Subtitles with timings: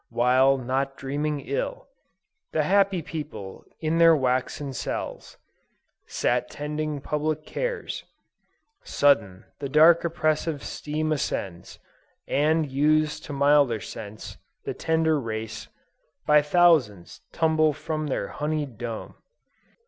[0.09, 1.87] while, not dreaming ill,
[2.53, 5.37] The happy people, in their waxen cells,
[6.07, 8.03] Sat tending public cares;
[8.81, 11.77] Sudden, the dark oppressive steam ascends,
[12.27, 15.67] And, used to milder scents, the tender race,
[16.25, 19.13] By thousands, tumble from their honied dome!